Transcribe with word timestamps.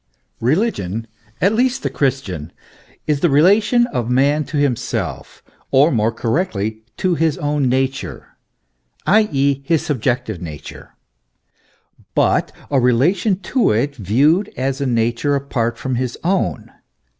Eeligion, 0.41 1.05
at 1.41 1.53
least 1.53 1.83
the 1.83 1.89
Christian, 1.91 2.51
is 3.05 3.19
the 3.19 3.29
relation 3.29 3.85
of 3.93 4.09
man 4.09 4.43
to 4.45 4.53
14 4.53 4.59
THE 4.61 4.65
ESSENCE 4.65 4.81
OF 4.81 4.89
CHRISTIANITY. 4.89 5.21
liimself, 5.31 5.41
or 5.69 5.91
more 5.91 6.11
correctly 6.11 6.81
to 6.97 7.13
his 7.13 7.37
own 7.37 7.69
nature 7.69 8.29
(i.e., 9.05 9.61
his 9.63 9.85
sub 9.85 10.01
jective 10.01 10.41
nature) 10.41 10.95
;* 10.41 10.95
hut 12.17 12.51
a 12.71 12.79
relation 12.79 13.37
to 13.41 13.69
it, 13.69 13.95
viewed 13.95 14.51
as 14.57 14.81
a 14.81 14.87
nature 14.87 15.35
apart 15.35 15.77
from 15.77 15.93
his 15.93 16.17
own. 16.23 16.71